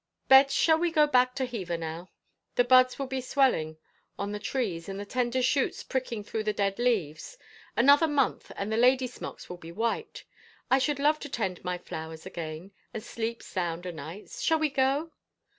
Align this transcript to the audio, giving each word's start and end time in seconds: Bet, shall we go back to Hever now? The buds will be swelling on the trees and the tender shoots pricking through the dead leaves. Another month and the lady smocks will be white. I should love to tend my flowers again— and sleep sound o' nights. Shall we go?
Bet, 0.27 0.49
shall 0.49 0.79
we 0.79 0.89
go 0.91 1.05
back 1.05 1.35
to 1.35 1.45
Hever 1.45 1.77
now? 1.77 2.09
The 2.55 2.63
buds 2.63 2.97
will 2.97 3.05
be 3.05 3.21
swelling 3.21 3.77
on 4.17 4.31
the 4.31 4.39
trees 4.39 4.89
and 4.89 4.99
the 4.99 5.05
tender 5.05 5.43
shoots 5.43 5.83
pricking 5.83 6.23
through 6.23 6.45
the 6.45 6.53
dead 6.53 6.79
leaves. 6.79 7.37
Another 7.77 8.07
month 8.07 8.51
and 8.55 8.71
the 8.71 8.77
lady 8.77 9.05
smocks 9.05 9.47
will 9.47 9.57
be 9.57 9.71
white. 9.71 10.23
I 10.71 10.79
should 10.79 10.97
love 10.97 11.19
to 11.19 11.29
tend 11.29 11.63
my 11.63 11.77
flowers 11.77 12.25
again— 12.25 12.71
and 12.95 13.03
sleep 13.03 13.43
sound 13.43 13.85
o' 13.85 13.91
nights. 13.91 14.41
Shall 14.41 14.57
we 14.57 14.71
go? 14.71 15.11